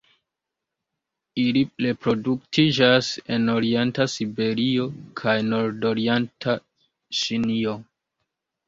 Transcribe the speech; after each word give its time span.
Ili 1.41 1.61
reproduktiĝas 1.87 3.11
en 3.37 3.47
orienta 3.57 4.09
Siberio 4.15 4.89
kaj 5.23 5.37
nordorienta 5.53 6.59
Ĉinio. 7.23 7.81